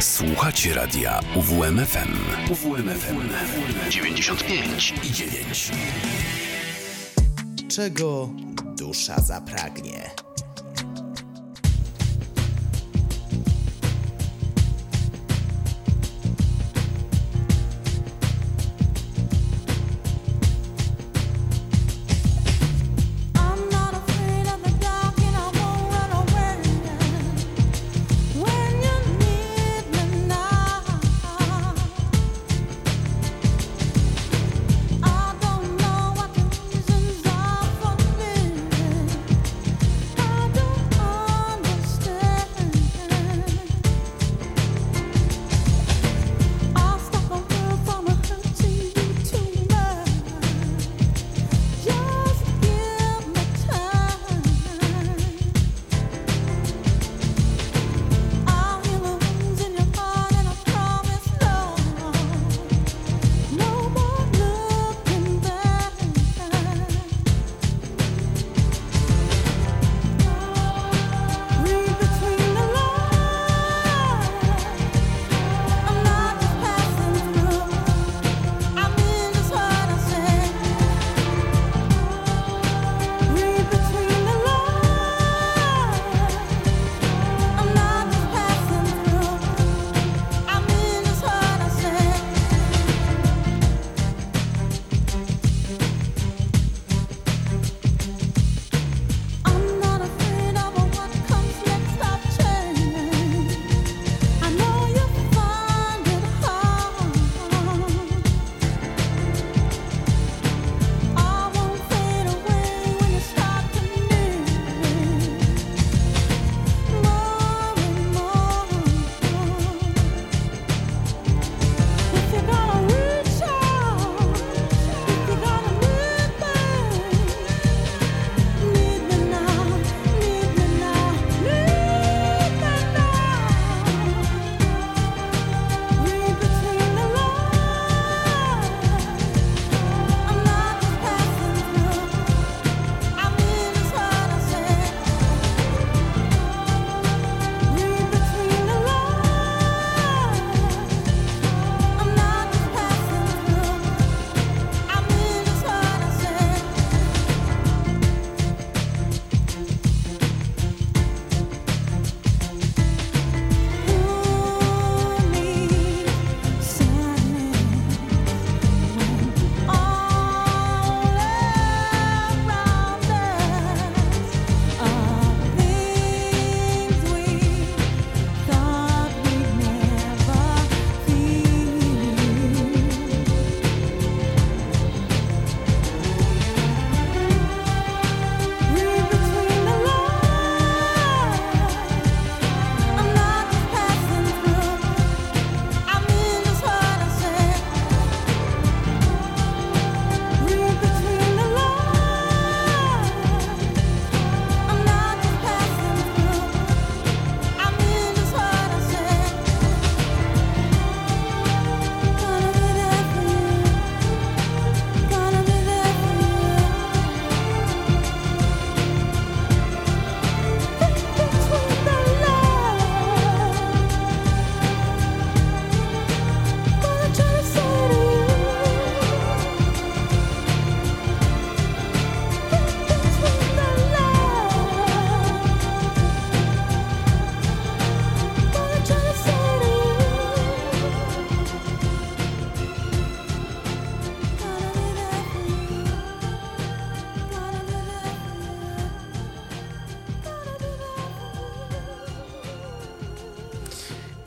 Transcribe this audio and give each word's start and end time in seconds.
Słuchacie 0.00 0.74
radia 0.74 1.20
UWMFM. 1.36 2.14
UWMFM 2.50 3.28
95 3.90 4.94
i 5.04 5.12
9. 5.12 5.70
Czego 7.68 8.28
dusza 8.76 9.20
zapragnie? 9.20 10.10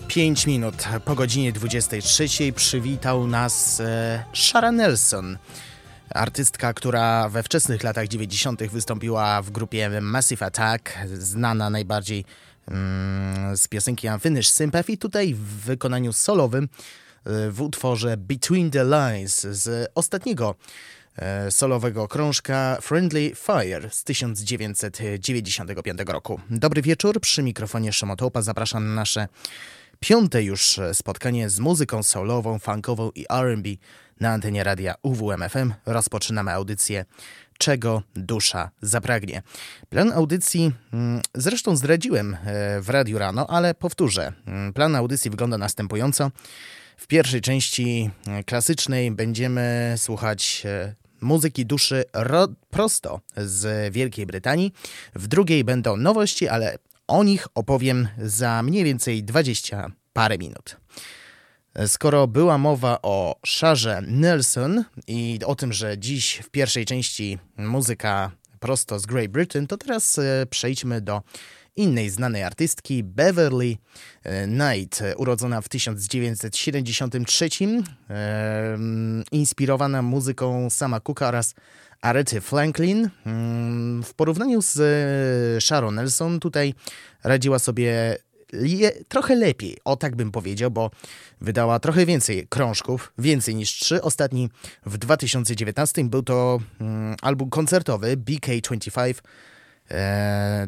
Pięć 0.09 0.47
minut 0.47 0.87
po 1.05 1.15
godzinie 1.15 1.51
23 1.51 2.27
przywitał 2.55 3.27
nas 3.27 3.79
e, 3.79 4.23
Shara 4.33 4.71
Nelson, 4.71 5.37
artystka, 6.09 6.73
która 6.73 7.29
we 7.29 7.43
wczesnych 7.43 7.83
latach 7.83 8.07
90. 8.07 8.63
wystąpiła 8.63 9.41
w 9.41 9.51
grupie 9.51 10.01
Massive 10.01 10.45
Attack, 10.45 10.97
znana 11.13 11.69
najbardziej 11.69 12.25
mm, 12.67 13.57
z 13.57 13.67
piosenki 13.67 14.07
Unfinished 14.09 14.53
Sympathy, 14.53 14.97
tutaj 14.97 15.33
w 15.33 15.39
wykonaniu 15.39 16.13
solowym 16.13 16.63
e, 16.63 17.49
w 17.51 17.61
utworze 17.61 18.17
Between 18.17 18.71
the 18.71 18.83
Lines 18.83 19.41
z 19.41 19.91
ostatniego 19.95 20.55
e, 21.15 21.51
solowego 21.51 22.07
krążka 22.07 22.77
Friendly 22.81 23.31
Fire 23.35 23.89
z 23.91 24.03
1995 24.03 25.99
roku. 26.07 26.39
Dobry 26.49 26.81
wieczór, 26.81 27.21
przy 27.21 27.43
mikrofonie 27.43 27.93
Szemotołpa 27.93 28.41
zapraszam 28.41 28.87
na 28.87 28.95
nasze 28.95 29.27
Piąte 29.99 30.43
już 30.43 30.79
spotkanie 30.93 31.49
z 31.49 31.59
muzyką 31.59 32.03
soulową, 32.03 32.59
funkową 32.59 33.11
i 33.15 33.25
R&B 33.29 33.69
na 34.19 34.29
antenie 34.29 34.63
radia 34.63 34.95
UWMFM. 35.01 35.73
Rozpoczynamy 35.85 36.51
audycję 36.51 37.05
czego 37.57 38.03
dusza 38.15 38.71
zapragnie. 38.81 39.41
Plan 39.89 40.11
audycji 40.11 40.71
mm, 40.93 41.21
zresztą 41.35 41.75
zdradziłem 41.75 42.33
e, 42.45 42.81
w 42.81 42.89
Radiu 42.89 43.17
Rano, 43.17 43.47
ale 43.49 43.75
powtórzę. 43.75 44.33
Mm, 44.47 44.73
plan 44.73 44.95
audycji 44.95 45.31
wygląda 45.31 45.57
następująco. 45.57 46.31
W 46.97 47.07
pierwszej 47.07 47.41
części 47.41 48.09
e, 48.27 48.43
klasycznej 48.43 49.11
będziemy 49.11 49.93
słuchać 49.97 50.63
e, 50.65 50.95
muzyki 51.21 51.65
duszy 51.65 52.03
prosto 52.69 53.21
z 53.37 53.93
Wielkiej 53.93 54.25
Brytanii. 54.25 54.73
W 55.15 55.27
drugiej 55.27 55.63
będą 55.63 55.97
nowości, 55.97 56.47
ale 56.47 56.77
o 57.09 57.23
nich 57.23 57.47
opowiem 57.55 58.07
za 58.17 58.63
mniej 58.63 58.83
więcej 58.83 59.23
20 59.23 59.91
parę 60.13 60.37
minut. 60.37 60.77
Skoro 61.87 62.27
była 62.27 62.57
mowa 62.57 62.99
o 63.01 63.35
Szarze 63.45 64.01
Nelson 64.07 64.83
i 65.07 65.39
o 65.45 65.55
tym, 65.55 65.73
że 65.73 65.97
dziś 65.97 66.41
w 66.43 66.49
pierwszej 66.49 66.85
części 66.85 67.39
muzyka 67.57 68.31
prosto 68.59 68.99
z 68.99 69.05
Great 69.05 69.27
Britain, 69.27 69.67
to 69.67 69.77
teraz 69.77 70.19
e, 70.19 70.45
przejdźmy 70.49 71.01
do 71.01 71.21
innej 71.75 72.09
znanej 72.09 72.43
artystki, 72.43 73.03
Beverly 73.03 73.77
e, 74.23 74.47
Knight, 74.47 75.03
urodzona 75.17 75.61
w 75.61 75.69
1973, 75.69 77.49
e, 78.09 78.77
inspirowana 79.31 80.01
muzyką 80.01 80.69
Sama 80.69 80.99
Cooka 80.99 81.27
oraz 81.27 81.55
Arety 82.01 82.41
Franklin. 82.41 83.09
Mm, 83.25 84.03
w 84.03 84.13
porównaniu 84.13 84.61
z 84.61 85.63
Sharon 85.63 85.95
Nelson 85.95 86.39
tutaj 86.39 86.73
radziła 87.23 87.59
sobie 87.59 88.17
je, 88.53 88.91
trochę 89.07 89.35
lepiej, 89.35 89.77
o 89.85 89.95
tak 89.95 90.15
bym 90.15 90.31
powiedział, 90.31 90.71
bo 90.71 90.91
wydała 91.41 91.79
trochę 91.79 92.05
więcej 92.05 92.47
krążków, 92.47 93.13
więcej 93.17 93.55
niż 93.55 93.71
trzy. 93.71 94.01
Ostatni 94.01 94.49
w 94.85 94.97
2019 94.97 96.03
był 96.03 96.23
to 96.23 96.59
mm, 96.81 97.15
album 97.21 97.49
koncertowy 97.49 98.17
BK25. 98.17 99.13
E, 99.91 100.67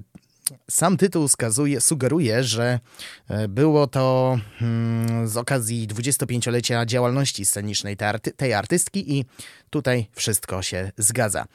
sam 0.69 0.97
tytuł 0.97 1.27
skazuje, 1.27 1.81
sugeruje, 1.81 2.43
że 2.43 2.79
e, 3.27 3.47
było 3.47 3.87
to 3.87 4.37
mm, 4.61 5.27
z 5.27 5.37
okazji 5.37 5.87
25-lecia 5.87 6.85
działalności 6.85 7.45
scenicznej 7.45 7.97
tej, 7.97 8.07
arty, 8.07 8.31
tej 8.31 8.53
artystki 8.53 9.17
i 9.17 9.25
tutaj 9.69 10.07
wszystko 10.15 10.61
się 10.61 10.91
zgadza. 10.97 11.45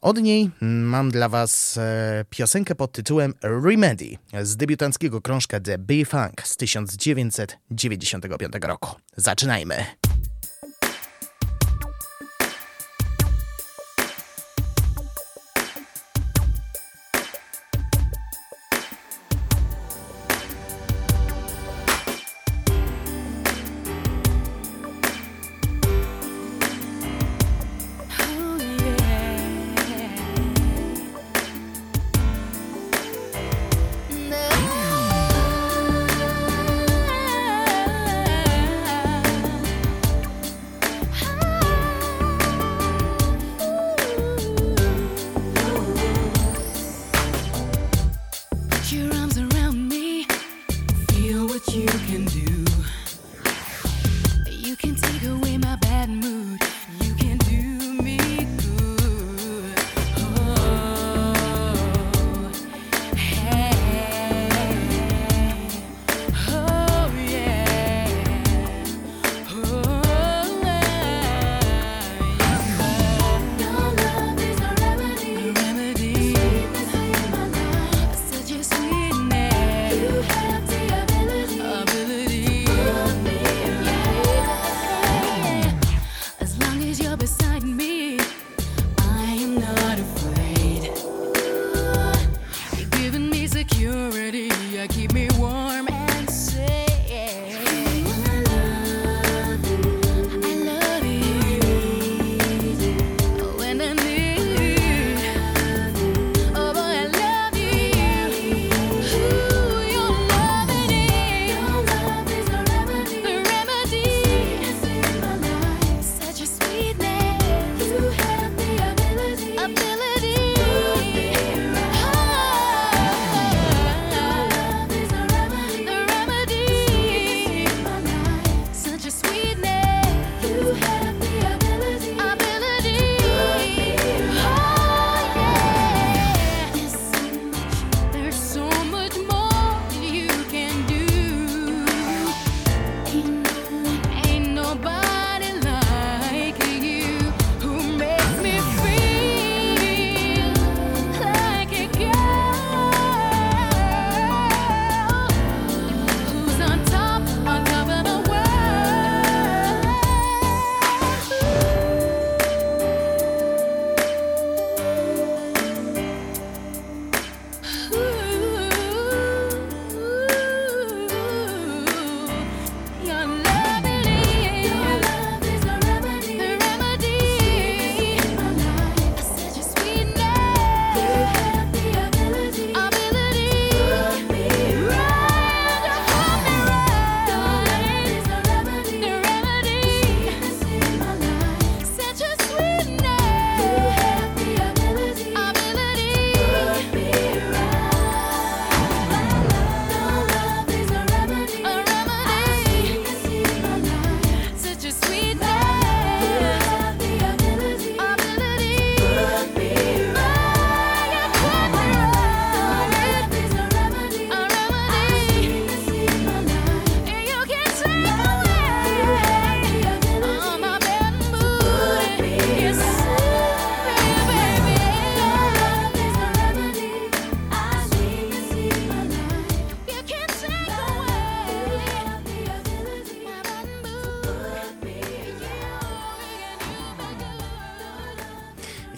Od 0.00 0.22
niej 0.22 0.50
mam 0.60 1.10
dla 1.10 1.28
Was 1.28 1.78
e, 1.78 2.24
piosenkę 2.30 2.74
pod 2.74 2.92
tytułem 2.92 3.34
Remedy 3.42 4.16
z 4.42 4.56
debiutanckiego 4.56 5.20
krążka 5.20 5.60
The 5.60 5.78
B-Funk 5.78 6.42
z 6.44 6.56
1995 6.56 8.52
roku. 8.62 8.90
Zaczynajmy! 9.16 9.84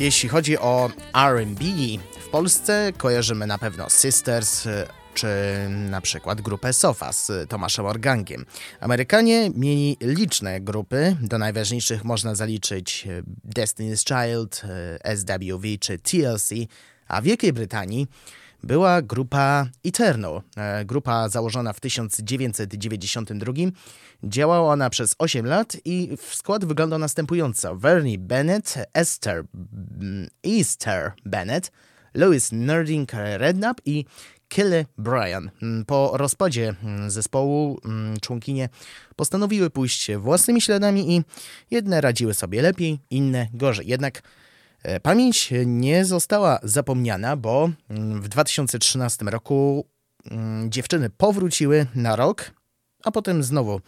Jeśli 0.02 0.28
chodzi 0.28 0.59
o 0.59 0.90
RB, 1.14 1.61
w 2.21 2.28
Polsce 2.28 2.92
kojarzymy 2.97 3.47
na 3.47 3.59
pewno 3.59 3.90
Sisters, 3.90 4.68
czy 5.14 5.28
na 5.68 6.00
przykład 6.00 6.40
grupę 6.40 6.73
Sofa 6.73 7.12
z 7.12 7.50
Tomaszem 7.50 7.87
Organgiem. 7.87 8.44
Amerykanie 8.80 9.50
mieli 9.50 9.97
liczne 10.00 10.61
grupy, 10.61 11.16
do 11.21 11.38
najważniejszych 11.38 12.04
można 12.04 12.35
zaliczyć 12.35 13.09
Destiny's 13.56 14.04
Child, 14.09 14.62
SWV 15.16 15.68
czy 15.80 15.99
TLC, 15.99 16.50
a 17.09 17.21
w 17.21 17.25
Wielkiej 17.25 17.52
Brytanii 17.52 18.06
była 18.62 19.02
grupa 19.02 19.66
Eternal, 19.85 20.42
grupa 20.85 21.28
założona 21.28 21.73
w 21.73 21.81
1992. 21.81 23.52
Działała 24.25 24.73
ona 24.73 24.90
przez 24.90 25.14
8 25.19 25.47
lat 25.47 25.76
i 25.85 26.16
skład 26.31 26.64
wyglądał 26.64 26.99
następująco. 26.99 27.76
Vernie 27.76 28.19
Bennett, 28.19 28.75
Esther 28.95 29.45
Easter 30.47 31.12
Bennett, 31.25 31.73
Louis 32.14 32.52
Nerding 32.52 33.12
Redknapp 33.12 33.81
i 33.85 34.04
Kelly 34.49 34.87
Bryan. 34.99 35.50
Po 35.87 36.11
rozpadzie 36.14 36.75
zespołu 37.09 37.81
członkinie 38.21 38.69
postanowiły 39.16 39.71
pójść 39.71 40.11
własnymi 40.16 40.61
śladami 40.61 41.16
i 41.16 41.23
jedne 41.71 42.00
radziły 42.00 42.35
sobie 42.35 42.62
lepiej, 42.62 42.99
inne 43.11 43.49
gorzej. 43.54 43.87
Jednak 43.87 44.23
pamięć 45.02 45.52
nie 45.66 46.04
została 46.04 46.58
zapomniana, 46.62 47.36
bo 47.36 47.70
w 48.20 48.28
2013 48.28 49.24
roku 49.24 49.86
dziewczyny 50.68 51.10
powróciły 51.10 51.86
na 51.94 52.16
rok, 52.16 52.50
a 53.04 53.10
potem 53.10 53.42
znowu 53.42 53.80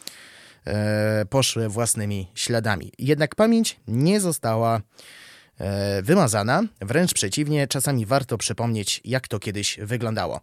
poszły 1.31 1.69
własnymi 1.69 2.31
śladami. 2.35 2.93
Jednak 2.99 3.35
pamięć 3.35 3.81
nie 3.89 4.21
została 4.21 4.81
wymazana, 6.03 6.63
wręcz 6.81 7.15
przeciwnie, 7.15 7.67
czasami 7.69 8.07
warto 8.07 8.39
przypomnieć, 8.39 9.01
jak 9.05 9.29
to 9.29 9.39
kiedyś 9.39 9.79
wyglądało. 9.83 10.41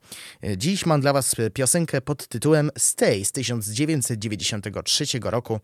Dziś 0.58 0.86
mam 0.86 1.02
dla 1.02 1.14
Was 1.14 1.36
piosenkę 1.54 2.02
pod 2.02 2.28
tytułem 2.28 2.72
Stay 2.78 3.26
z 3.26 3.32
1993 3.32 5.06
roku 5.24 5.60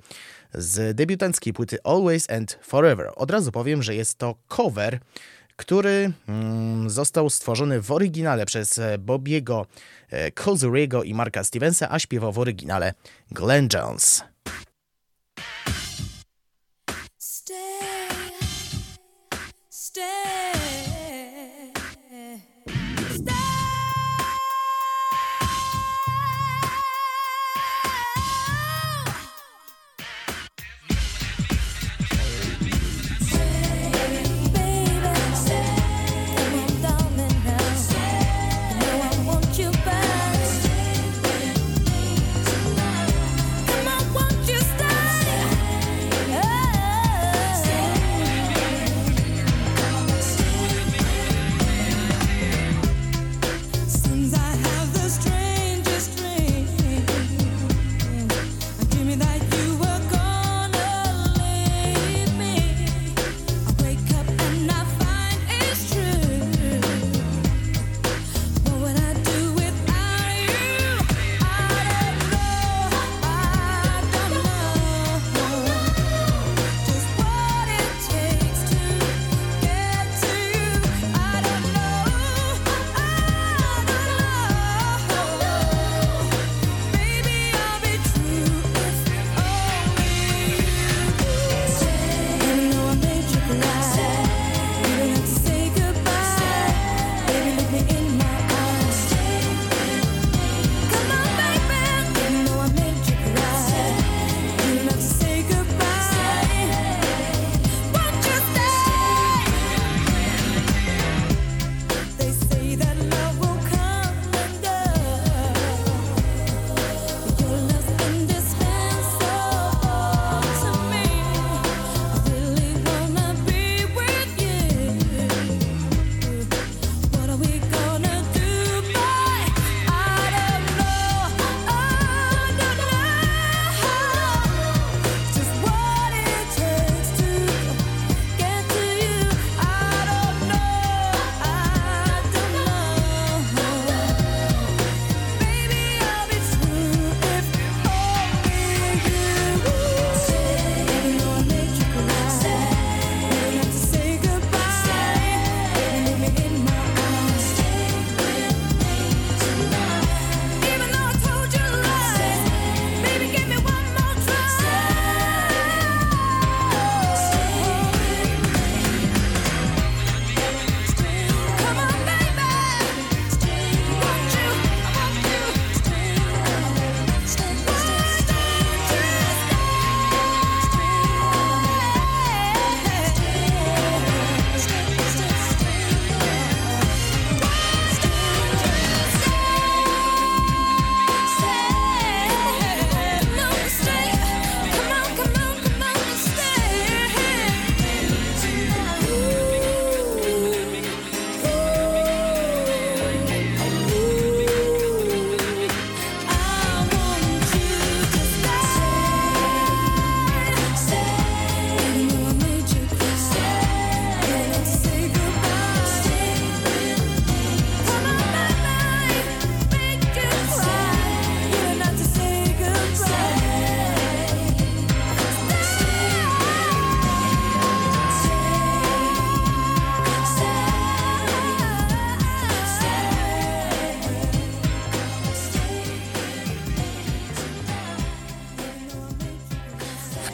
z 0.54 0.96
debiutanckiej 0.96 1.54
płyty 1.54 1.78
Always 1.84 2.30
and 2.30 2.60
Forever. 2.62 3.12
Od 3.16 3.32
razu 3.32 3.52
powiem, 3.52 3.84
że 3.84 3.96
jest 3.96 4.18
to 4.18 4.36
cover, 4.48 5.00
który 5.56 6.12
mm, 6.28 6.90
został 6.90 7.30
stworzony 7.30 7.82
w 7.82 7.92
oryginale 7.92 8.46
przez 8.46 8.80
Bobiego 9.00 9.66
Kozuriego 10.36 11.04
i 11.04 11.14
Marka 11.14 11.44
Stevensa, 11.44 11.90
a 11.92 12.00
śpiewał 12.00 12.32
w 12.32 12.40
oryginale 12.40 12.94
Glenn 13.32 13.68
Jones. 13.74 14.24
Stay 19.98 20.67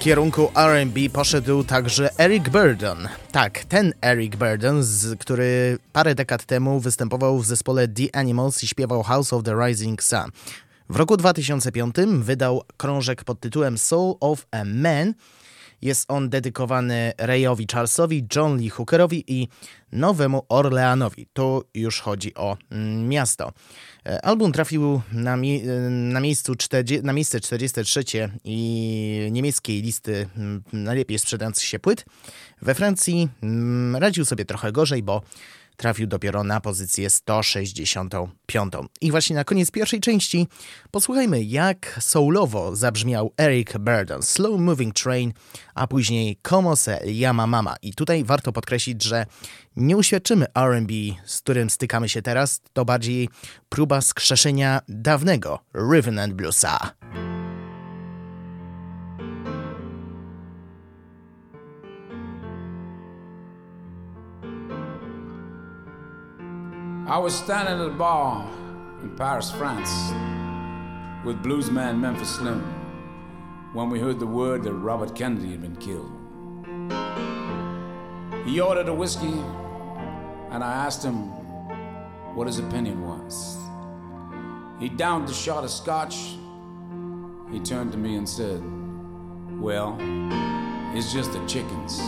kierunku 0.04 0.52
RB 0.56 1.14
poszedł 1.14 1.64
także 1.64 2.10
Eric 2.20 2.50
Burdon. 2.50 3.08
Tak, 3.32 3.66
ten 3.66 3.94
Eric 4.02 4.36
Burdon, 4.36 4.84
z, 4.84 5.20
który 5.20 5.78
parę 5.94 6.16
dekad 6.16 6.46
temu 6.46 6.80
występował 6.80 7.40
w 7.40 7.46
zespole 7.46 7.88
The 7.88 8.16
Animals 8.16 8.64
i 8.64 8.68
śpiewał 8.68 9.04
House 9.04 9.34
of 9.34 9.44
the 9.44 9.56
Rising 9.68 10.04
Sun. 10.04 10.32
W 10.90 10.96
roku 10.96 11.18
2005 11.18 11.96
wydał 12.20 12.64
krążek 12.78 13.24
pod 13.24 13.40
tytułem 13.40 13.78
Soul 13.78 14.16
of 14.20 14.46
a 14.52 14.64
Man. 14.66 15.14
Jest 15.84 16.12
on 16.12 16.30
dedykowany 16.30 17.14
Rayowi 17.18 17.68
Charlesowi, 17.72 18.28
John 18.36 18.58
Lee 18.58 18.70
Hookerowi 18.70 19.24
i 19.28 19.48
Nowemu 19.92 20.46
Orleanowi. 20.50 21.28
Tu 21.34 21.64
już 21.74 22.00
chodzi 22.00 22.34
o 22.34 22.58
mm, 22.72 23.10
miasto. 23.10 23.54
E, 24.06 24.26
album 24.26 24.52
trafił 24.52 25.02
na, 25.12 25.38
mi 25.38 25.62
e, 25.62 25.90
na, 25.90 26.20
miejscu 26.20 26.56
40, 26.56 27.06
na 27.06 27.14
miejsce 27.14 27.40
43 27.40 28.04
i 28.44 29.28
niemieckiej 29.32 29.82
listy 29.82 30.30
mm, 30.38 30.64
najlepiej 30.74 31.20
sprzedających 31.20 31.66
się 31.66 31.80
płyt. 31.80 32.06
We 32.62 32.76
Francji 32.76 33.30
mm, 33.44 33.96
radził 33.96 34.26
sobie 34.26 34.46
trochę 34.46 34.72
gorzej, 34.72 35.04
bo 35.04 35.22
trafił 35.78 36.08
dopiero 36.08 36.44
na 36.44 36.62
pozycję 36.62 37.10
165. 37.10 38.74
I 39.02 39.12
właśnie 39.12 39.36
na 39.36 39.44
koniec 39.44 39.72
pierwszej 39.72 40.00
części 40.00 40.48
posłuchajmy, 40.92 41.44
jak 41.44 41.98
soulowo 42.02 42.76
zabrzmiał 42.76 43.34
Eric 43.38 43.78
Burdon, 43.78 44.24
Slow 44.24 44.60
Moving 44.60 44.96
Train, 44.96 45.34
a 45.76 45.88
później 45.88 46.38
Como 46.50 46.76
se 46.76 47.00
mama. 47.34 47.76
I 47.82 47.94
tutaj 47.94 48.24
warto 48.24 48.52
podkreślić, 48.52 49.04
że 49.04 49.26
nie 49.76 49.98
uświadczymy 49.98 50.46
R&B, 50.56 50.94
z 51.26 51.42
którym 51.42 51.70
stykamy 51.70 52.10
się 52.10 52.22
teraz, 52.22 52.62
to 52.74 52.86
bardziej 52.86 53.30
próba 53.70 54.02
skrzeszenia 54.02 54.82
dawnego 54.88 55.60
Rhythm 55.74 56.20
and 56.20 56.34
Bluesa. 56.34 57.03
I 67.06 67.18
was 67.18 67.36
standing 67.36 67.82
at 67.82 67.86
a 67.86 67.90
bar 67.90 68.50
in 69.02 69.14
Paris, 69.18 69.52
France, 69.52 69.92
with 71.26 71.44
bluesman 71.44 72.00
Memphis 72.00 72.30
Slim 72.30 72.62
when 73.74 73.90
we 73.90 74.00
heard 74.00 74.22
the 74.22 74.26
word 74.26 74.64
that 74.64 74.72
Robert 74.72 75.14
Kennedy 75.14 75.52
had 75.52 75.62
been 75.62 75.76
killed. 75.76 76.10
He 78.46 78.62
ordered 78.62 78.88
a 78.88 78.94
whiskey, 78.94 79.34
and 80.52 80.64
I 80.64 80.72
asked 80.86 81.04
him 81.04 81.24
what 82.36 82.48
his 82.48 82.60
opinion 82.60 83.02
was. 83.06 83.58
He 84.80 84.88
downed 84.88 85.28
a 85.28 85.34
shot 85.34 85.66
of 85.66 85.72
scotch. 85.72 86.16
He 87.52 87.60
turned 87.60 87.92
to 87.92 87.98
me 87.98 88.16
and 88.16 88.28
said, 88.28 88.62
Well, 89.60 89.98
it's 90.96 91.12
just 91.12 91.34
the 91.34 91.46
chickens 91.48 92.00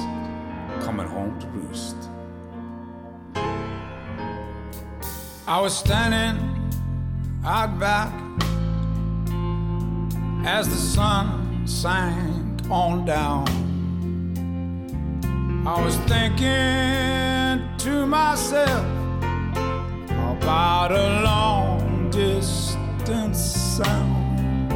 coming 0.86 1.06
home 1.06 1.38
to 1.42 1.48
roost. 1.48 1.98
I 5.48 5.62
was 5.62 5.78
standing 5.78 6.72
out 7.46 7.78
back 7.80 8.12
as 10.44 10.68
the 10.68 10.76
sun 10.76 11.68
sank 11.68 12.64
on 12.72 13.06
down. 13.06 13.46
I 15.68 15.86
was 15.86 15.98
thinking 16.08 17.78
to 17.78 18.08
myself 18.08 18.86
about 20.36 20.92
a 20.92 21.22
long 21.22 22.10
distance 22.10 23.38
sound. 23.78 24.72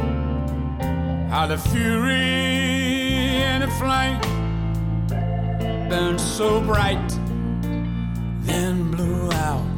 How 1.32 1.48
the 1.48 1.58
fury 1.58 2.12
and 3.42 3.64
the 3.64 3.70
flame 3.70 4.20
burned 5.88 6.20
so 6.20 6.60
bright, 6.60 7.08
then 8.44 8.92
blew 8.92 9.32
out 9.32 9.69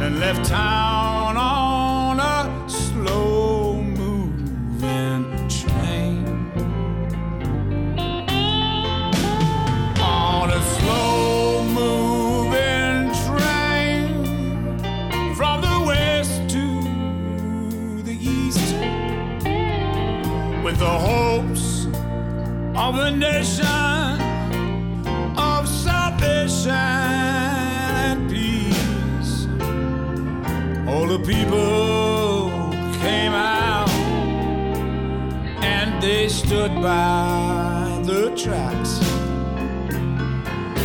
and 0.00 0.20
left 0.20 0.44
town 0.44 1.36
on 1.36 2.20
a 2.20 2.68
slow 2.68 3.82
moving 3.82 5.48
train. 5.48 6.24
On 10.00 10.50
a 10.50 10.62
slow 10.62 11.64
moving 11.64 13.10
train 13.26 14.24
from 15.34 15.60
the 15.62 15.84
west 15.86 16.48
to 16.48 18.02
the 18.02 18.16
east 18.20 18.74
with 20.62 20.78
the 20.78 20.86
hopes 20.86 21.86
of 22.76 22.94
a 22.98 23.10
nation 23.10 23.87
people 31.28 32.48
came 33.02 33.34
out 33.34 33.90
and 35.62 36.02
they 36.02 36.26
stood 36.26 36.74
by 36.80 38.00
the 38.04 38.34
tracks 38.34 38.98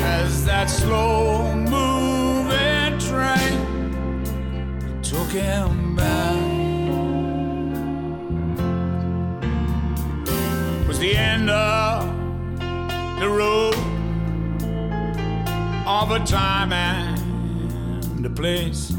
as 0.04 0.44
that 0.44 0.70
slow 0.70 1.56
moving 1.56 3.00
train 3.00 3.58
took 5.02 5.30
him 5.30 5.96
back. 5.96 6.36
It 10.82 10.88
was 10.90 11.00
the 11.00 11.16
end 11.16 11.50
of 11.50 12.04
the 13.22 13.30
road 13.30 13.76
of 15.88 16.12
a 16.12 16.20
time 16.26 16.74
and 16.74 18.26
a 18.26 18.30
place 18.30 18.92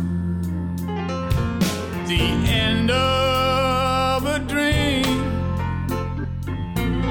the 2.06 2.20
end 2.20 2.90
of 2.90 4.26
a 4.26 4.38
dream 4.40 5.04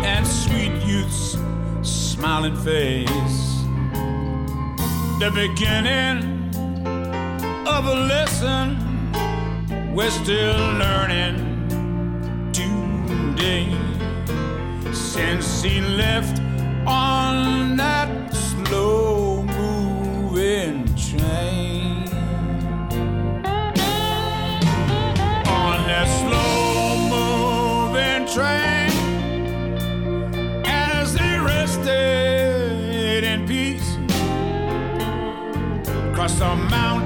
and 0.06 0.28
sweet 0.28 0.72
youth's 0.86 1.36
smiling 1.82 2.56
face, 2.58 3.64
the 5.20 5.32
beginning 5.34 6.18
of 7.68 7.86
a 7.88 7.96
lesson 8.14 8.78
we're 9.96 10.12
still 10.12 10.58
learning 10.78 11.38
today. 12.52 13.76
Since 14.92 15.64
he 15.64 15.82
left 15.82 16.40
on 16.86 17.78
that 17.78 18.32
slow 18.36 19.23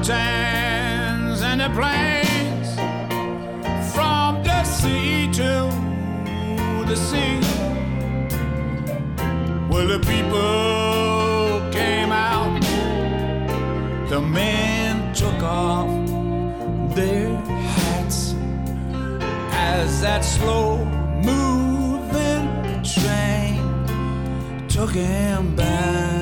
mountains 0.10 1.42
and 1.42 1.60
the 1.60 1.70
plains 1.70 2.76
from 3.94 4.42
the 4.44 4.64
sea 4.64 5.30
to 5.32 5.70
the 6.88 6.96
sea 6.96 7.42
where 9.68 9.86
the 9.86 10.00
people 10.00 11.72
came 11.72 12.12
out 12.12 12.62
the 14.10 14.22
men 14.22 15.14
took 15.14 15.44
off 15.44 15.90
their 16.96 17.36
hats 17.76 18.34
as 19.52 20.02
that 20.02 20.24
slow 20.24 20.86
moving 21.22 22.48
train 22.84 24.68
took 24.70 24.92
him 24.92 25.56
back. 25.56 26.17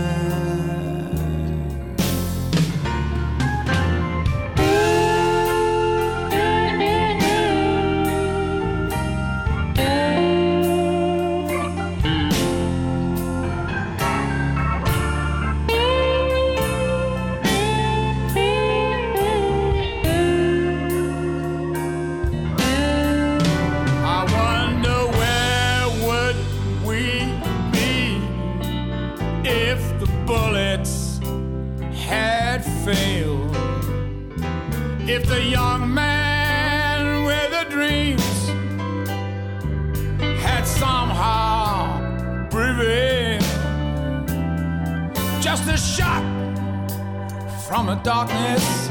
from 47.67 47.88
the 47.88 47.95
darkness, 47.95 48.89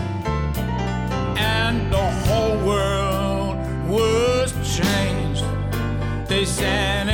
and 1.38 1.92
the 1.92 2.10
whole 2.26 2.58
world 2.66 3.56
was 3.88 4.52
changed. 4.76 5.44
They 6.26 6.44
said. 6.44 7.13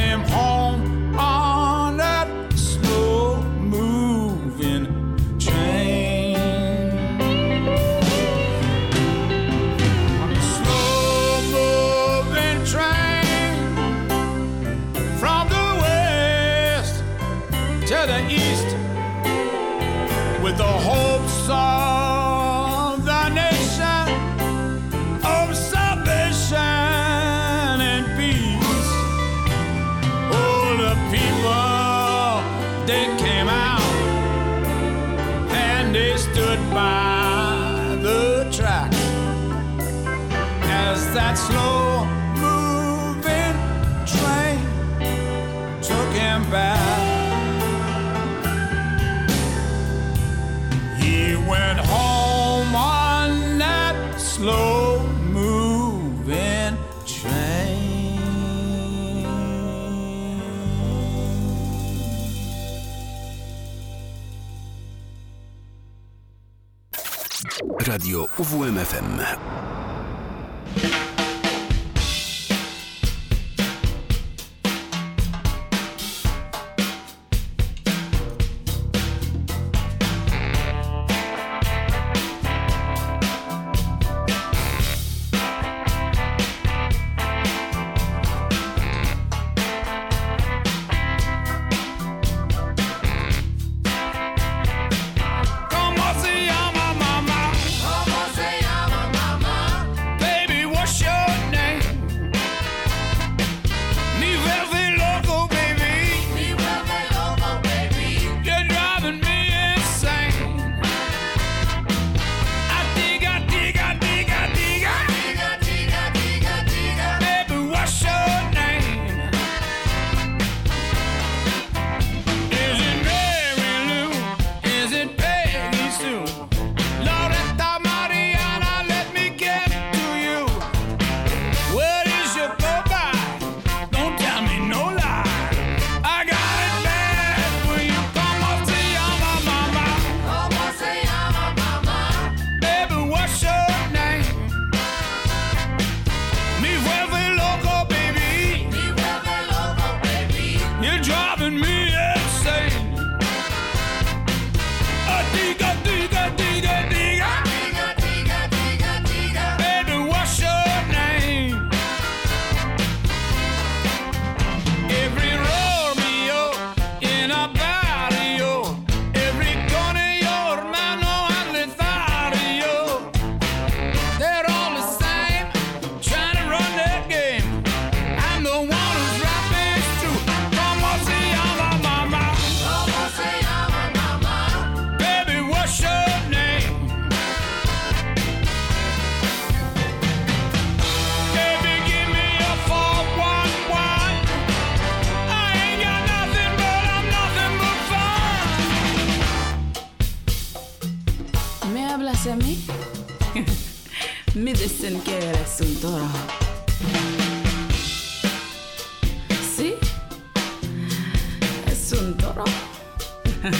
Radio 68.00 68.26
UWMFM. 68.38 69.49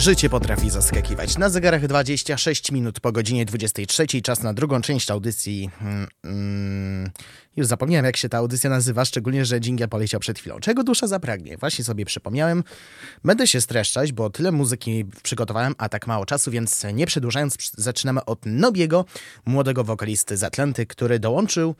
Życie 0.00 0.30
potrafi 0.30 0.70
zaskakiwać. 0.70 1.38
Na 1.38 1.48
zegarach 1.48 1.86
26 1.86 2.72
minut 2.72 3.00
po 3.00 3.12
godzinie 3.12 3.44
23. 3.44 4.06
Czas 4.22 4.42
na 4.42 4.54
drugą 4.54 4.80
część 4.80 5.10
audycji. 5.10 5.70
Mm, 5.80 6.06
mm, 6.24 6.79
już 7.56 7.66
zapomniałem, 7.66 8.06
jak 8.06 8.16
się 8.16 8.28
ta 8.28 8.38
audycja 8.38 8.70
nazywa, 8.70 9.04
szczególnie, 9.04 9.44
że 9.44 9.60
dżingiel 9.60 9.88
poleciał 9.88 10.20
przed 10.20 10.38
chwilą. 10.38 10.60
Czego 10.60 10.84
dusza 10.84 11.06
zapragnie? 11.06 11.56
Właśnie 11.56 11.84
sobie 11.84 12.04
przypomniałem. 12.04 12.64
Będę 13.24 13.46
się 13.46 13.60
streszczać, 13.60 14.12
bo 14.12 14.30
tyle 14.30 14.52
muzyki 14.52 15.04
przygotowałem, 15.22 15.74
a 15.78 15.88
tak 15.88 16.06
mało 16.06 16.26
czasu, 16.26 16.50
więc 16.50 16.86
nie 16.92 17.06
przedłużając, 17.06 17.56
zaczynamy 17.76 18.24
od 18.24 18.46
Nobiego, 18.46 19.04
młodego 19.46 19.84
wokalisty 19.84 20.36
z 20.36 20.44
Atlanty, 20.44 20.86
który 20.86 21.18
dołączył 21.18 21.74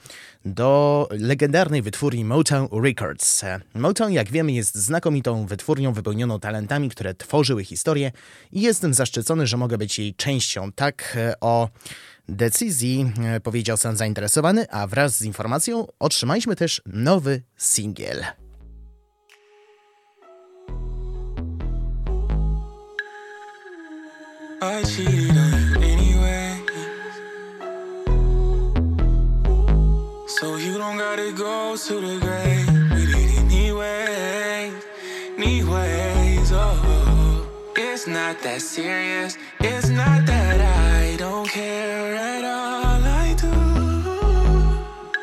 do 0.45 1.09
legendarnej 1.11 1.83
wytwórni 1.83 2.25
Motown 2.25 2.69
Records. 2.85 3.45
Motown, 3.75 4.13
jak 4.13 4.31
wiemy, 4.31 4.53
jest 4.53 4.75
znakomitą 4.75 5.47
wytwórnią 5.47 5.93
wypełnioną 5.93 6.41
talentami, 6.41 6.91
które 6.91 7.15
tworzyły 7.15 7.65
historię 7.65 8.13
i 8.53 8.61
jestem 8.61 8.95
zaszczycony, 8.95 9.47
że 9.47 9.57
mogę 9.57 9.79
być 9.79 9.99
jej 9.99 10.15
częścią. 10.15 10.73
Tak 10.73 11.17
e, 11.17 11.35
o 11.41 11.69
decyzji 12.31 13.13
e, 13.25 13.41
powiedział 13.41 13.77
sam 13.77 13.97
zainteresowany, 13.97 14.71
a 14.71 14.87
wraz 14.87 15.17
z 15.17 15.23
informacją 15.23 15.87
otrzymaliśmy 15.99 16.57
też 16.57 16.83
nowy 16.87 17.43
singiel. 17.57 18.25
I 24.63 24.85
cheated 24.85 25.37
on 25.37 25.53
you 25.53 25.77
anyway. 25.77 26.53
So 30.41 30.59
you 30.59 30.79
don't 30.79 30.99
gotta 30.99 31.33
go 31.33 31.77
to 31.89 32.01
the 32.01 32.19
grave. 32.21 32.67
We 32.91 33.07
did 33.07 33.39
anyway. 33.39 34.71
Anyways, 35.39 36.53
oh. 36.53 37.01
It's 37.77 38.07
not 38.07 38.43
that 38.43 38.61
serious. 38.61 39.37
It's 39.61 39.89
not 39.89 40.27
that 40.27 40.61
I 40.61 40.70
don't 41.21 41.47
care 41.51 42.15
at 42.15 42.45
all. 42.45 43.05
I 43.05 43.35
do. 43.35 43.53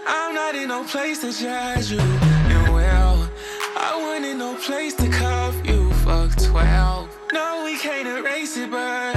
I'm 0.05 0.35
not 0.35 0.53
in 0.53 0.67
no 0.67 0.83
place 0.83 1.21
to 1.21 1.31
judge 1.31 1.89
you. 1.89 1.99
And 1.99 2.71
well, 2.71 3.27
I 3.75 3.97
wasn't 3.99 4.27
in 4.27 4.37
no 4.37 4.53
place 4.57 4.93
to 4.97 5.09
cuff 5.09 5.55
you. 5.65 5.91
Fuck 6.05 6.35
12. 6.35 7.09
No, 7.33 7.63
we 7.65 7.79
can't 7.79 8.07
erase 8.07 8.57
it, 8.57 8.69
but 8.69 9.16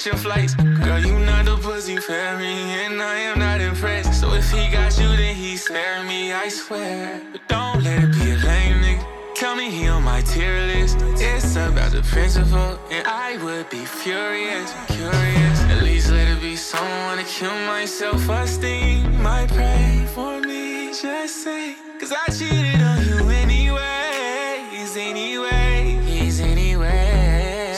catching 0.00 0.18
flights, 0.18 0.54
girl, 0.54 0.98
you 0.98 1.18
not 1.20 1.44
the 1.44 1.56
pussy 1.56 1.98
fairy, 1.98 2.46
and 2.46 3.02
I 3.02 3.18
am 3.18 3.38
not 3.38 3.60
impressed. 3.60 4.18
So 4.18 4.32
if 4.32 4.50
he 4.50 4.66
got 4.72 4.98
you, 4.98 5.08
then 5.08 5.34
he 5.34 5.58
spare 5.58 6.02
me, 6.04 6.32
I 6.32 6.48
swear. 6.48 7.20
But 7.32 7.46
don't 7.48 7.84
let 7.84 8.04
it 8.04 8.12
be 8.14 8.30
a 8.30 8.36
lame 8.36 8.80
nigga. 8.82 9.04
Tell 9.34 9.54
me 9.56 9.68
he 9.70 9.88
on 9.88 10.02
my 10.02 10.22
tier 10.22 10.58
list. 10.68 10.96
It's 11.20 11.54
about 11.54 11.92
the 11.92 12.00
principle, 12.02 12.78
and 12.90 13.06
I 13.06 13.36
would 13.44 13.68
be 13.68 13.84
furious, 13.84 14.72
curious. 14.86 15.60
At 15.68 15.82
least 15.82 16.10
let 16.10 16.28
it 16.28 16.40
be 16.40 16.56
someone 16.56 17.18
to 17.18 17.24
kill 17.24 17.54
my 17.66 17.84
self-esteem. 17.84 19.22
Might 19.22 19.48
pray 19.48 20.06
for 20.14 20.40
me, 20.40 20.94
just 20.94 21.44
say, 21.44 21.74
cause 21.98 22.12
I 22.12 22.32
cheated 22.32 22.80
on 22.80 23.04
you 23.06 23.28
anyways, 23.28 24.96
anyway. 24.96 25.98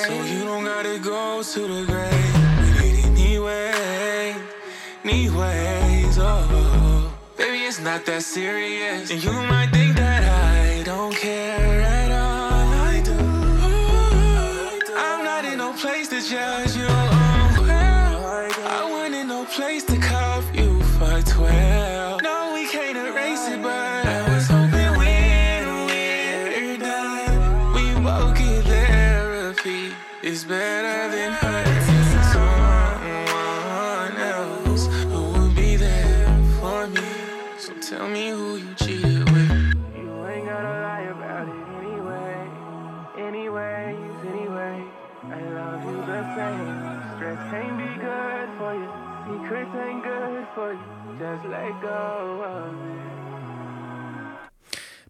So 0.06 0.12
you 0.22 0.44
don't 0.44 0.64
gotta 0.64 1.00
go 1.00 1.42
to 1.42 1.60
the. 1.60 2.11
Not 7.82 8.04
that 8.06 8.22
serious. 8.22 9.10
And 9.10 9.22
you 9.22 9.32
might 9.32 9.70
think 9.72 9.96
that 9.96 10.22
I 10.22 10.51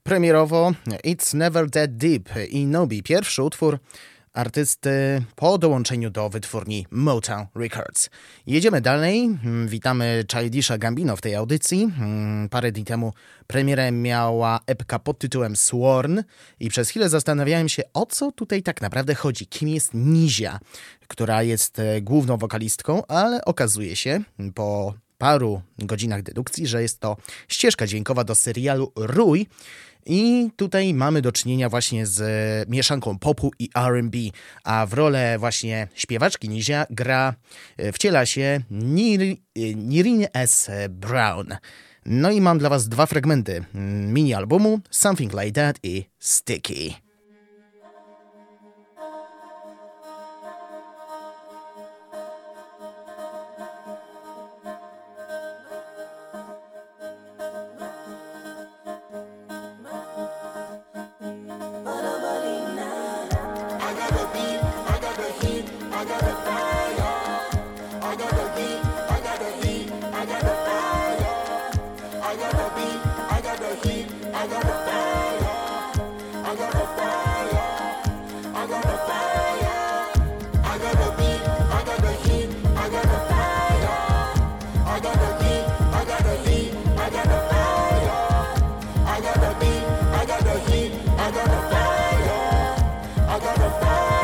Premierowo 0.02 0.72
It's 1.04 1.34
Never 1.34 1.70
That 1.70 1.96
Deep 1.96 2.28
i 2.50 2.66
Nobi, 2.66 3.02
pierwszy 3.02 3.42
utwór 3.42 3.78
artysty 4.32 5.22
po 5.36 5.58
dołączeniu 5.58 6.10
do 6.10 6.28
wytwórni 6.28 6.86
Motown 6.90 7.46
Records. 7.54 8.10
Jedziemy 8.46 8.80
dalej. 8.80 9.24
Mm, 9.24 9.68
Witamy 9.68 10.24
Childisha 10.32 10.78
Gambino 10.78 11.16
w 11.16 11.20
tej 11.20 11.34
audycji. 11.34 11.82
Mm, 11.98 12.48
Parę 12.48 12.72
dni 12.72 12.84
temu 12.84 13.12
premierę 13.46 13.92
miała 13.92 14.60
epka 14.66 14.98
pod 14.98 15.18
tytułem 15.18 15.56
Sworn 15.56 16.22
i 16.60 16.68
przez 16.68 16.88
chwilę 16.88 17.08
zastanawiałem 17.08 17.68
się, 17.68 17.82
o 17.94 18.06
co 18.06 18.32
tutaj 18.32 18.62
tak 18.62 18.82
naprawdę 18.82 19.14
chodzi. 19.14 19.46
Kim 19.46 19.68
jest 19.68 19.94
Nizia, 19.94 20.58
która 21.08 21.42
jest 21.42 21.78
e, 21.78 22.00
główną 22.00 22.36
wokalistką, 22.36 23.06
ale 23.06 23.44
okazuje 23.44 23.96
się 23.96 24.20
po 24.54 24.94
paru 25.22 25.62
godzinach 25.78 26.22
dedukcji, 26.22 26.66
że 26.66 26.82
jest 26.82 27.00
to 27.00 27.16
ścieżka 27.48 27.86
dźwiękowa 27.86 28.24
do 28.24 28.34
serialu 28.34 28.92
Rój, 28.96 29.46
i 30.06 30.50
tutaj 30.56 30.94
mamy 30.94 31.22
do 31.22 31.32
czynienia 31.32 31.68
właśnie 31.68 32.06
z 32.06 32.20
mieszanką 32.68 33.18
popu 33.18 33.50
i 33.58 33.68
R&B, 33.74 34.18
a 34.64 34.86
w 34.86 34.92
rolę 34.92 35.38
właśnie 35.38 35.88
śpiewaczki 35.94 36.48
Nizia 36.48 36.86
gra, 36.90 37.34
e, 37.76 37.92
wciela 37.92 38.26
się 38.26 38.60
e, 38.70 39.74
Nirin 39.74 40.26
S. 40.32 40.70
Brown. 40.90 41.46
No 42.06 42.30
i 42.30 42.40
mam 42.40 42.58
dla 42.58 42.68
was 42.68 42.88
dwa 42.88 43.06
fragmenty 43.06 43.64
mm, 43.74 44.12
mini 44.12 44.34
albumu 44.34 44.80
Something 44.90 45.32
Like 45.32 45.52
That 45.52 45.78
i 45.82 46.04
Sticky. 46.18 46.94
I 74.42 74.46
got 74.48 74.64
a 74.64 74.68
fire. 93.80 94.21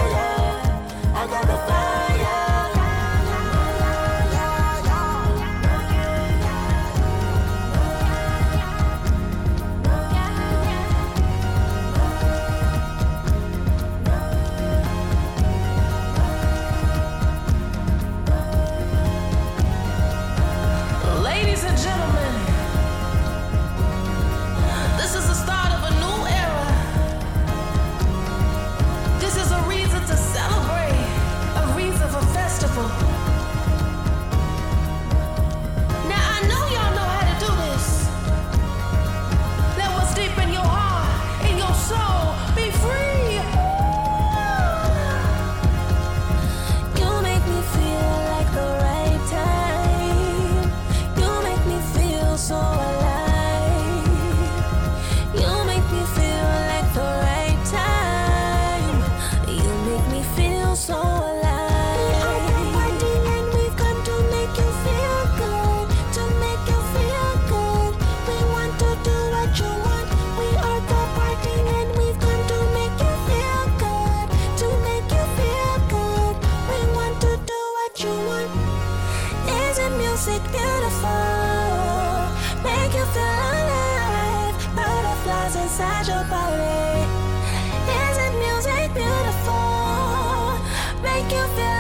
make 91.23 91.33
you 91.33 91.47
feel 91.49 91.78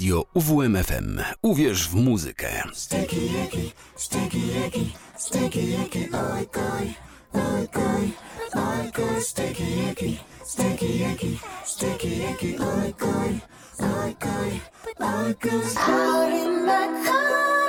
Radio 0.00 0.24
UWMFM. 0.34 1.20
Uwierz 1.42 1.88
w 1.88 1.94
muzykę. 1.94 2.62
Out 15.76 16.32
in 16.32 16.66
the 16.66 16.88
country, 17.04 17.59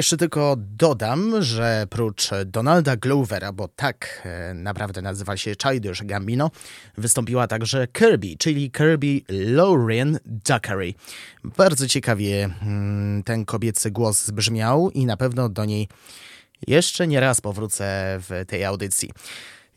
Jeszcze 0.00 0.16
tylko 0.16 0.56
dodam, 0.58 1.42
że 1.42 1.86
prócz 1.90 2.30
Donalda 2.46 2.96
Glovera, 2.96 3.52
bo 3.52 3.68
tak 3.68 4.22
e, 4.24 4.54
naprawdę 4.54 5.02
nazywa 5.02 5.36
się 5.36 5.54
Childish 5.62 6.02
Gambino, 6.04 6.50
wystąpiła 6.98 7.46
także 7.46 7.86
Kirby, 7.86 8.36
czyli 8.38 8.70
Kirby 8.70 9.20
Lauren 9.28 10.18
Dockery. 10.26 10.94
Bardzo 11.44 11.88
ciekawie 11.88 12.50
mm, 12.62 13.22
ten 13.22 13.44
kobiecy 13.44 13.90
głos 13.90 14.30
brzmiał 14.30 14.90
i 14.90 15.06
na 15.06 15.16
pewno 15.16 15.48
do 15.48 15.64
niej 15.64 15.88
jeszcze 16.66 17.06
nie 17.06 17.20
raz 17.20 17.40
powrócę 17.40 18.18
w 18.28 18.44
tej 18.46 18.64
audycji. 18.64 19.10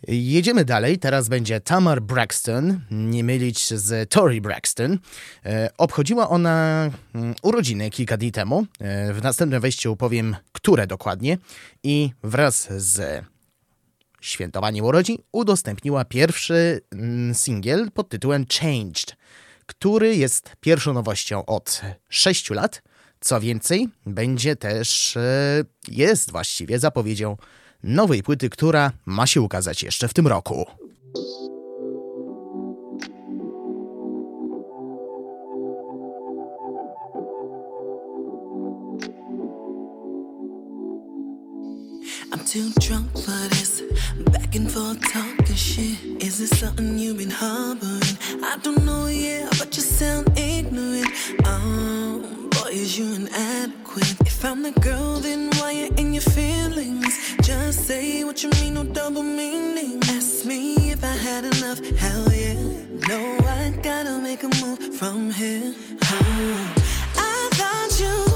Jedziemy 0.07 0.65
dalej. 0.65 0.99
Teraz 0.99 1.29
będzie 1.29 1.61
Tamar 1.61 2.01
Braxton, 2.01 2.79
nie 2.91 3.23
mylić 3.23 3.73
z 3.73 4.09
Tori 4.09 4.41
Braxton. 4.41 4.99
E, 5.45 5.69
Obchodziła 5.77 6.29
ona 6.29 6.89
mm, 7.15 7.35
urodziny 7.41 7.89
kilka 7.89 8.17
dni 8.17 8.31
temu. 8.31 8.65
E, 8.79 9.13
W 9.13 9.23
następnym 9.23 9.61
wejściu 9.61 9.95
powiem, 9.95 10.35
które 10.51 10.87
dokładnie. 10.87 11.37
I 11.83 12.11
wraz 12.23 12.67
z 12.77 13.25
świętowaniem 14.21 14.85
urodzin 14.85 15.17
udostępniła 15.31 16.05
pierwszy 16.05 16.81
mm, 16.91 17.33
singiel 17.33 17.91
pod 17.91 18.09
tytułem 18.09 18.45
Changed, 18.59 19.15
który 19.65 20.15
jest 20.15 20.51
pierwszą 20.59 20.93
nowością 20.93 21.45
od 21.45 21.81
6 22.09 22.49
lat. 22.49 22.81
Co 23.19 23.39
więcej, 23.39 23.89
będzie 24.05 24.55
też, 24.55 25.17
e, 25.17 25.63
jest 25.87 26.31
właściwie 26.31 26.79
zapowiedzią 26.79 27.37
nowej 27.83 28.23
płyty, 28.23 28.49
która 28.49 28.91
ma 29.05 29.27
się 29.27 29.41
ukazać 29.41 29.83
jeszcze 29.83 30.07
w 30.07 30.13
tym 30.13 30.27
roku. 30.27 30.65
Too 42.53 42.69
drunk 42.79 43.11
for 43.13 43.49
this. 43.49 43.81
Back 44.31 44.55
and 44.55 44.71
forth 44.71 45.01
talking 45.11 45.55
shit. 45.55 45.97
Is 46.21 46.37
this 46.37 46.59
something 46.59 46.99
you've 46.99 47.17
been 47.17 47.31
harboring? 47.31 48.17
I 48.43 48.57
don't 48.61 48.85
know 48.85 49.07
yet, 49.07 49.49
but 49.57 49.75
you 49.75 49.81
sound 49.81 50.37
ignorant. 50.37 51.07
Oh, 51.45 52.21
boy, 52.51 52.69
is 52.69 52.95
you 52.99 53.27
inadequate. 53.93 54.27
If 54.27 54.45
I'm 54.45 54.63
the 54.63 54.71
girl, 54.79 55.19
then 55.19 55.49
why 55.57 55.71
you 55.71 55.89
in 55.97 56.13
your 56.13 56.21
feelings? 56.21 57.35
Just 57.41 57.87
say 57.87 58.23
what 58.23 58.43
you 58.43 58.49
mean, 58.61 58.75
no 58.75 58.83
double 58.83 59.23
meaning. 59.23 59.99
Ask 60.03 60.45
me 60.45 60.91
if 60.91 61.03
I 61.03 61.15
had 61.15 61.45
enough. 61.45 61.79
Hell 61.97 62.31
yeah. 62.31 62.53
No, 63.07 63.37
I 63.45 63.73
gotta 63.81 64.19
make 64.19 64.43
a 64.43 64.49
move 64.61 64.79
from 64.95 65.31
here. 65.31 65.73
Oh, 66.03 66.73
I 67.15 67.49
thought 67.51 67.99
you 67.99 68.32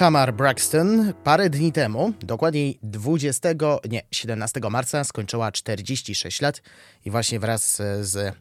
Tamar 0.00 0.34
Braxton 0.34 1.12
parę 1.24 1.50
dni 1.50 1.72
temu, 1.72 2.12
dokładniej 2.20 2.78
20, 2.82 3.48
nie, 3.90 4.02
17 4.10 4.60
marca 4.70 5.04
skończyła 5.04 5.52
46 5.52 6.40
lat 6.40 6.62
i 7.04 7.10
właśnie 7.10 7.40
wraz 7.40 7.82
z 8.00 8.36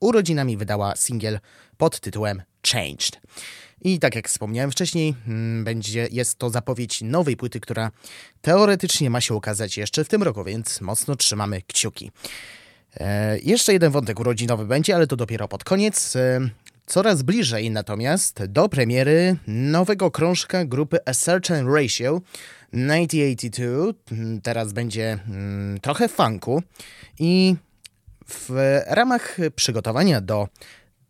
urodzinami 0.00 0.56
wydała 0.56 0.96
singiel 0.96 1.40
pod 1.76 2.00
tytułem 2.00 2.42
Changed. 2.72 3.20
I 3.80 3.98
tak 3.98 4.14
jak 4.14 4.28
wspomniałem 4.28 4.70
wcześniej, 4.70 5.14
mm, 5.26 5.64
będzie, 5.64 6.08
jest 6.10 6.38
to 6.38 6.50
zapowiedź 6.50 7.02
nowej 7.02 7.36
płyty, 7.36 7.60
która 7.60 7.90
teoretycznie 8.42 9.10
ma 9.10 9.20
się 9.20 9.34
ukazać 9.34 9.76
jeszcze 9.76 10.04
w 10.04 10.08
tym 10.08 10.22
roku, 10.22 10.44
więc 10.44 10.80
mocno 10.80 11.16
trzymamy 11.16 11.62
kciuki. 11.62 12.10
E, 12.96 13.38
jeszcze 13.38 13.72
jeden 13.72 13.92
wątek 13.92 14.20
urodzinowy 14.20 14.66
będzie, 14.66 14.94
ale 14.94 15.06
to 15.06 15.16
dopiero 15.16 15.48
pod 15.48 15.64
koniec. 15.64 16.16
E, 16.16 16.40
coraz 16.86 17.22
bliżej 17.22 17.70
natomiast 17.70 18.44
do 18.44 18.68
premiery 18.68 19.36
nowego 19.46 20.10
krążka 20.10 20.64
grupy 20.64 20.98
A 21.06 21.14
Certain 21.14 21.74
Ratio 21.74 22.20
1982. 22.70 23.92
Mm, 24.12 24.40
Teraz 24.40 24.72
będzie 24.72 25.18
mm, 25.28 25.80
trochę 25.80 26.08
funku 26.08 26.62
i 27.18 27.56
w 28.28 28.80
ramach 28.86 29.36
przygotowania 29.56 30.20
do 30.20 30.48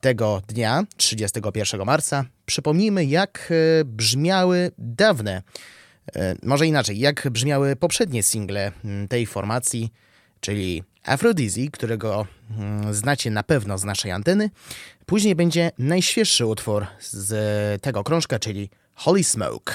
tego 0.00 0.42
dnia, 0.48 0.84
31 0.96 1.84
marca, 1.84 2.24
przypomnijmy, 2.46 3.04
jak 3.04 3.52
e, 3.80 3.84
brzmiały 3.84 4.70
dawne, 4.78 5.42
e, 6.16 6.34
może 6.42 6.66
inaczej, 6.66 6.98
jak 6.98 7.28
brzmiały 7.30 7.76
poprzednie 7.76 8.22
single 8.22 8.72
mm, 8.84 9.08
tej 9.08 9.26
formacji, 9.26 9.92
czyli 10.40 10.82
Aphrodizzy, 11.04 11.70
którego 11.70 12.26
mm, 12.50 12.94
znacie 12.94 13.30
na 13.30 13.42
pewno 13.42 13.78
z 13.78 13.84
naszej 13.84 14.12
anteny. 14.12 14.50
Później 15.06 15.34
będzie 15.34 15.70
najświeższy 15.78 16.46
utwór 16.46 16.86
z 17.00 17.82
tego 17.82 18.04
krążka, 18.04 18.38
czyli 18.38 18.70
Holy 18.94 19.24
Smoke. 19.24 19.72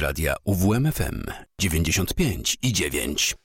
Radia 0.00 0.36
UWMFM 0.46 1.22
95 1.58 2.56
i 2.62 2.72
9. 2.72 3.41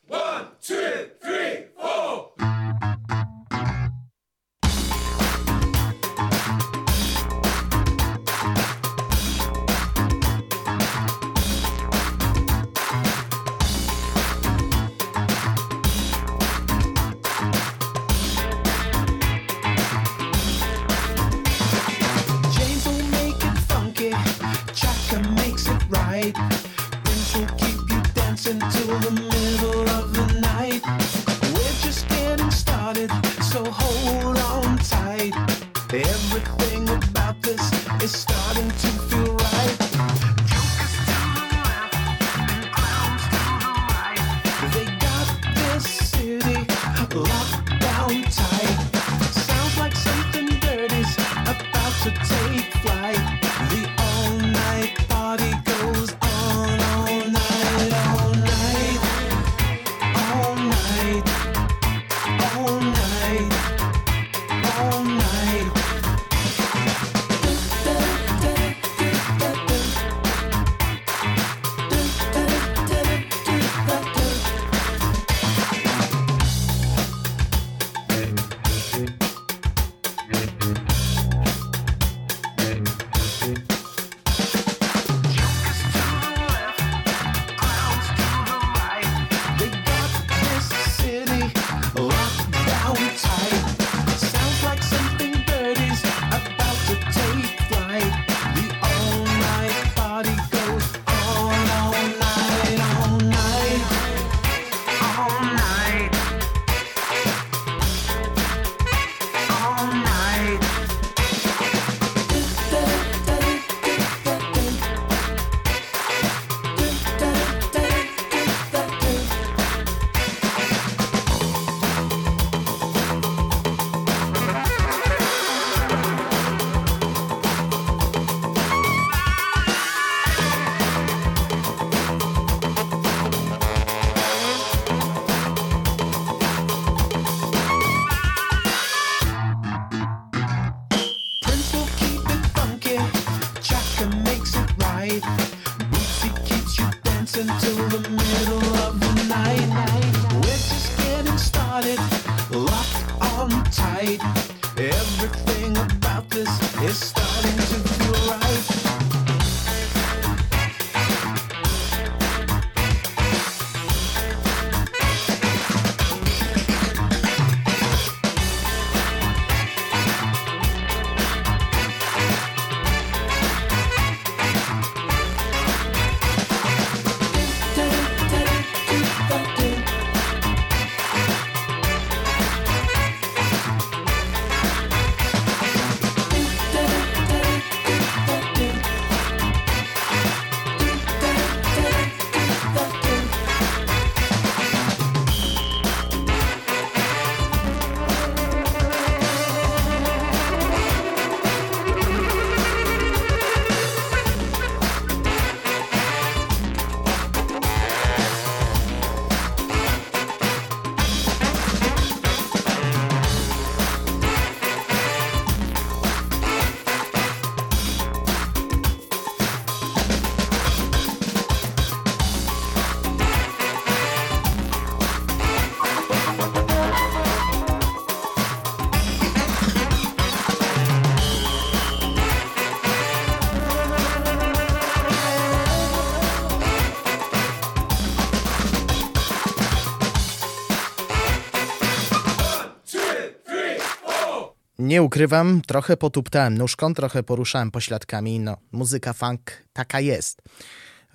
Nie 244.87 245.03
ukrywam, 245.03 245.61
trochę 245.67 245.97
potuptałem 245.97 246.57
nóżką, 246.57 246.93
trochę 246.93 247.23
poruszałem 247.23 247.71
pośladkami. 247.71 248.39
No, 248.39 248.57
muzyka 248.71 249.13
funk 249.13 249.39
taka 249.73 249.99
jest. 249.99 250.41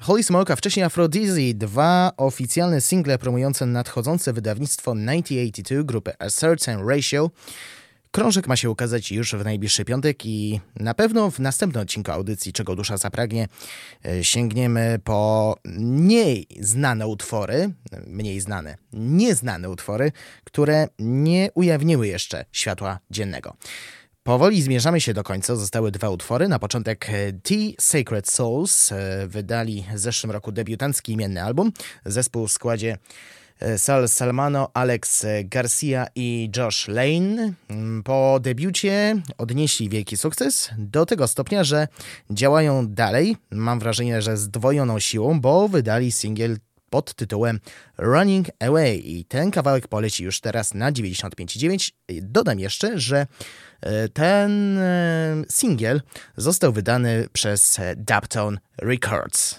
Holy 0.01 0.23
Smoke, 0.23 0.53
a 0.53 0.57
wcześniej 0.57 0.85
Aphrodizzy, 0.85 1.55
dwa 1.55 2.12
oficjalne 2.16 2.81
single 2.81 3.18
promujące 3.18 3.66
nadchodzące 3.66 4.33
wydawnictwo 4.33 4.93
1982 4.95 5.83
grupy 5.83 6.12
A 6.18 6.31
Certain 6.31 6.89
Ratio. 6.89 7.31
Krążek 8.15 8.47
ma 8.47 8.57
się 8.57 8.71
ukazać 8.71 9.13
już 9.13 9.35
w 9.35 9.45
najbliższy 9.45 9.85
piątek 9.85 10.27
i 10.27 10.61
na 10.77 10.95
pewno 10.95 11.31
w 11.31 11.39
następnym 11.39 11.83
odcinku 11.83 12.11
audycji 12.11 12.53
Czego 12.53 12.77
Dusza 12.77 12.97
Zapragnie 12.97 13.49
e, 14.05 14.25
sięgniemy 14.25 14.99
po 15.05 15.57
mniej 15.65 16.47
znane 16.61 17.07
utwory, 17.07 17.71
mniej 18.07 18.41
znane, 18.41 18.77
nieznane 18.93 19.71
utwory, 19.71 20.13
które 20.45 20.89
nie 20.99 21.51
ujawniły 21.55 22.09
jeszcze 22.09 22.45
światła 22.53 22.99
dziennego. 23.11 23.57
Powoli 24.23 24.63
zmierzamy 24.63 25.01
się 25.01 25.15
do 25.15 25.25
końca. 25.25 25.57
Zostały 25.57 25.91
dwa 25.91 26.11
utwory. 26.11 26.49
Na 26.49 26.59
początek 26.59 27.11
e, 27.11 27.33
T 27.33 27.55
Sacred 27.81 28.31
Souls 28.31 28.93
e, 28.93 29.27
wydali 29.27 29.85
w 29.95 29.99
zeszłym 29.99 30.31
roku 30.31 30.53
debiutancki 30.53 31.13
imienny 31.13 31.43
album. 31.43 31.73
Zespół 32.05 32.49
w 32.49 32.53
składzie 32.53 32.99
Sal 33.77 34.09
Salmano, 34.09 34.71
Alex 34.75 35.27
Garcia 35.45 36.07
i 36.15 36.51
Josh 36.57 36.89
Lane. 36.89 37.53
Mm, 37.69 38.03
Po 38.03 38.39
debiucie 38.41 39.23
odnieśli 39.39 39.89
wielki 39.89 40.17
sukces 40.17 40.71
do 40.79 41.07
tego 41.07 41.29
stopnia, 41.29 41.65
że 41.65 41.89
działają 42.31 42.87
dalej. 42.87 43.37
Mam 43.51 43.81
wrażenie, 43.81 44.23
że 44.23 44.37
z 44.37 44.49
dwojoną 44.49 44.99
siłą, 44.99 45.41
bo 45.41 45.69
wydali 45.69 46.13
singiel 46.13 46.57
pod 46.91 47.15
tytułem 47.15 47.61
Running 47.99 48.47
Away 48.61 48.97
i 48.99 49.25
ten 49.25 49.51
kawałek 49.51 49.89
poleci 49.89 50.25
już 50.25 50.41
teraz 50.41 50.75
na 50.75 50.93
95,9. 50.93 51.93
Dodam 52.23 52.61
jeszcze, 52.61 52.99
że 52.99 53.27
e, 53.81 54.09
ten 54.09 54.79
e, 54.79 55.37
singiel 55.49 56.03
został 56.37 56.73
wydany 56.73 57.29
przez 57.33 57.79
e, 57.79 57.97
Daptone 57.97 58.59
Records. 58.79 59.57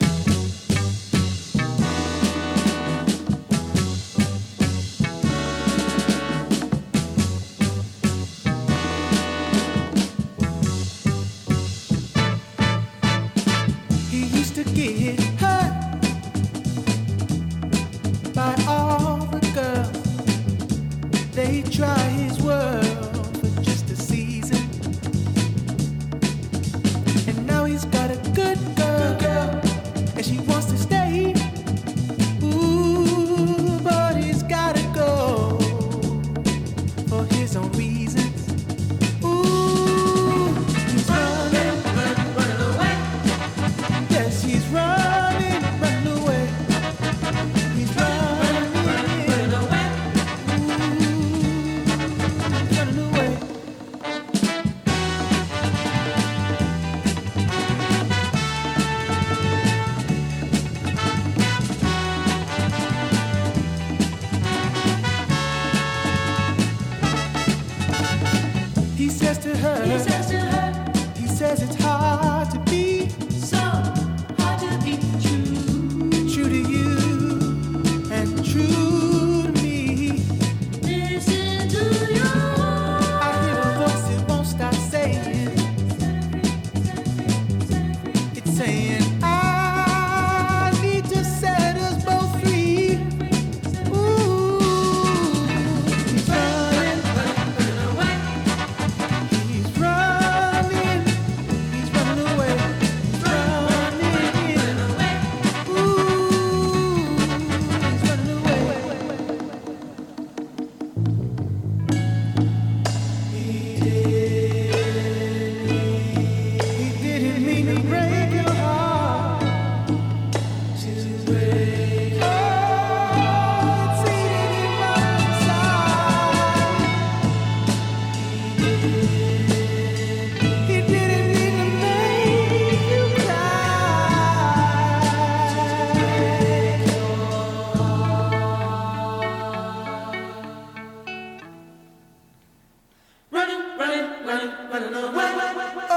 Running, 144.34 144.70
running, 144.72 144.94
away. 144.96 145.93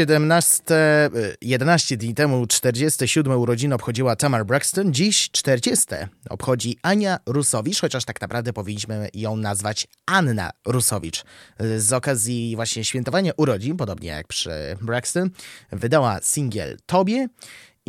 17, 0.00 0.74
e, 0.74 1.10
11 1.42 1.96
dni 1.96 2.14
temu 2.14 2.46
47 2.46 3.38
urodziny 3.38 3.74
obchodziła 3.74 4.16
Tamar 4.16 4.46
Braxton, 4.46 4.94
dziś 4.94 5.30
40 5.30 5.86
obchodzi 6.30 6.78
Ania 6.82 7.18
Rusowicz, 7.26 7.80
chociaż 7.80 8.04
tak 8.04 8.20
naprawdę 8.20 8.52
powinniśmy 8.52 9.08
ją 9.14 9.36
nazwać 9.36 9.86
Anna 10.06 10.50
Rusowicz. 10.66 11.24
E, 11.58 11.80
Z 11.80 11.92
okazji 11.92 12.56
właśnie 12.56 12.84
świętowania 12.84 13.32
urodzin, 13.36 13.76
podobnie 13.76 14.08
jak 14.08 14.26
przy 14.26 14.50
Braxton, 14.80 15.30
wydała 15.72 16.18
singiel 16.22 16.76
Tobie 16.86 17.28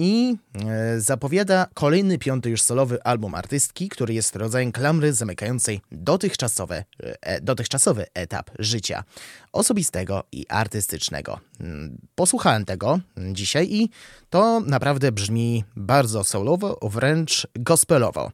i 0.01 0.35
e, 0.55 0.99
zapowiada 0.99 1.67
kolejny 1.73 2.17
piąty 2.17 2.49
już 2.49 2.61
solowy 2.61 3.03
album 3.03 3.35
artystki, 3.35 3.89
który 3.89 4.13
jest 4.13 4.35
rodzajem 4.35 4.71
klamry 4.71 5.13
zamykającej 5.13 5.81
dotychczasowe, 5.91 6.83
e, 6.99 7.41
dotychczasowy 7.41 8.05
etap 8.13 8.51
życia 8.59 9.03
osobistego 9.51 10.23
i 10.31 10.45
artystycznego. 10.49 11.39
Mm, 11.59 11.97
Posłuchałem 12.15 12.65
tego 12.65 12.99
dzisiaj 13.31 13.67
i 13.71 13.89
to 14.29 14.59
naprawdę 14.59 15.11
brzmi 15.11 15.63
bardzo 15.75 16.23
soulowo, 16.23 16.79
wręcz 16.81 17.47
gospelowo. 17.55 18.31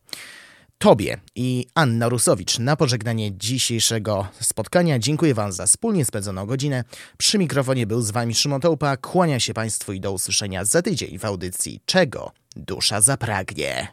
Tobie 0.79 1.17
i 1.35 1.65
Anna 1.75 2.09
Rusowicz 2.09 2.59
na 2.59 2.75
pożegnanie 2.75 3.37
dzisiejszego 3.37 4.27
spotkania. 4.41 4.99
Dziękuję 4.99 5.33
Wam 5.33 5.51
za 5.51 5.65
wspólnie 5.65 6.05
spędzoną 6.05 6.45
godzinę. 6.45 6.83
Przy 7.17 7.37
mikrofonie 7.37 7.87
był 7.87 8.01
z 8.01 8.11
Wami 8.11 8.35
Szymon 8.35 8.61
Tołpa. 8.61 8.97
Kłania 8.97 9.39
się 9.39 9.53
Państwu 9.53 9.93
i 9.93 9.99
do 9.99 10.11
usłyszenia 10.11 10.65
za 10.65 10.81
tydzień 10.81 11.19
w 11.19 11.25
audycji 11.25 11.81
Czego 11.85 12.31
dusza 12.55 13.01
zapragnie. 13.01 13.87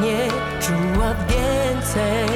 nie 0.00 0.28
czuła 0.60 1.14
więcej. 1.28 2.28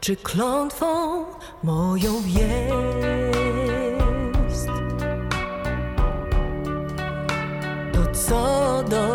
Czy 0.00 0.16
klątwą 0.16 1.24
moją 1.62 2.12
jest 2.26 4.66
to, 7.92 8.12
co 8.12 8.82
do 8.88 9.09